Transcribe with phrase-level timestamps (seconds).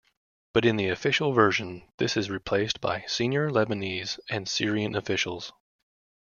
[0.55, 5.53] But in the official version, this is replaced by "senior Lebanese and Syrian officials".